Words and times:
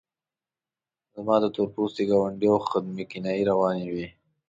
زما 1.13 1.35
د 1.41 1.45
تور 1.55 1.67
پوستي 1.75 2.03
ګاونډي 2.09 2.47
او 2.53 2.59
خدمې 2.69 3.03
کنایې 3.11 3.43
روانې 3.51 3.87
وې. 3.93 4.07